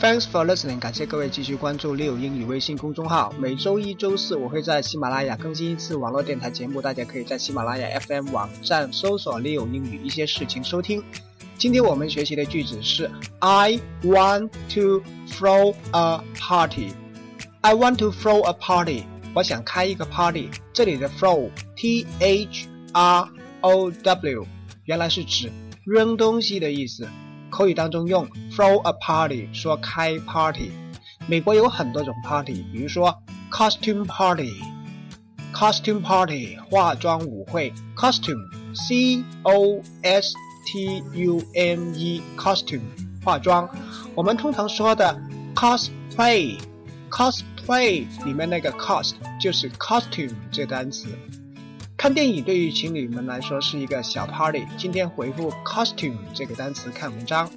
[0.00, 3.34] Thanks for listening，感谢各位继续关注六英语微信公众号。
[3.36, 11.02] 每周一、周四我会在喜马拉雅更新一次网络电台节目，大家可以在喜马拉雅 FM 网站搜索“六英语”一些事情收听。
[11.56, 16.92] 今天我们学习的句子是 I want to throw a party.
[17.62, 19.02] I want to throw a party.
[19.34, 20.48] 我想开一个 party。
[20.72, 23.28] 这里的 throw T H R
[23.62, 24.46] O W
[24.84, 25.50] 原来是指
[25.84, 27.08] 扔东西的意思。
[27.50, 30.70] 口语当中用 throw a party 说开 party。
[31.26, 33.14] 美国有很多种 party，比如说
[33.50, 38.40] costume party，costume party 化妆舞会，costume
[38.74, 40.34] C O S
[40.66, 42.82] T U M E costume
[43.24, 43.68] 化妆。
[44.14, 45.18] 我们通常说的
[45.54, 51.08] cosplay，cosplay 里面那个 cost 就是 costume 这单词。
[51.98, 54.64] 看电影对于情侣们来说是一个小 party。
[54.78, 57.50] 今天回复 costume 这个单词看文章。